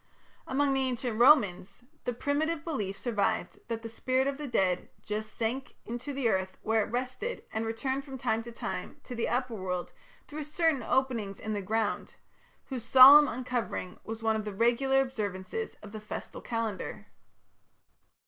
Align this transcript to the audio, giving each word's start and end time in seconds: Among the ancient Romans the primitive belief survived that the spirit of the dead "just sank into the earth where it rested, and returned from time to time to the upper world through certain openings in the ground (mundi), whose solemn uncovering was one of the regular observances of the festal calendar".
Among 0.47 0.73
the 0.73 0.81
ancient 0.81 1.19
Romans 1.19 1.83
the 2.05 2.11
primitive 2.13 2.63
belief 2.63 2.97
survived 2.97 3.59
that 3.67 3.83
the 3.83 3.87
spirit 3.87 4.25
of 4.25 4.39
the 4.39 4.47
dead 4.47 4.89
"just 5.03 5.31
sank 5.31 5.75
into 5.85 6.11
the 6.11 6.27
earth 6.27 6.57
where 6.63 6.81
it 6.83 6.89
rested, 6.89 7.43
and 7.53 7.67
returned 7.67 8.03
from 8.03 8.17
time 8.17 8.41
to 8.41 8.51
time 8.51 8.99
to 9.03 9.13
the 9.13 9.29
upper 9.29 9.53
world 9.53 9.93
through 10.27 10.45
certain 10.45 10.81
openings 10.81 11.39
in 11.39 11.53
the 11.53 11.61
ground 11.61 11.99
(mundi), 11.99 12.13
whose 12.69 12.83
solemn 12.83 13.27
uncovering 13.27 13.99
was 14.03 14.23
one 14.23 14.35
of 14.35 14.43
the 14.43 14.55
regular 14.55 15.01
observances 15.01 15.75
of 15.83 15.91
the 15.91 16.01
festal 16.01 16.41
calendar". 16.41 17.05